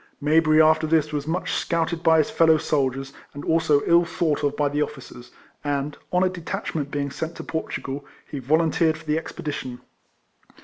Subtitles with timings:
[0.19, 4.57] Mayberry after this was much scouted by his fellow soldiers, and also ill thought of
[4.57, 5.29] by the officers;
[5.63, 9.77] and, on a detachment being sent to Portugal, he volunteered for the ex pedition.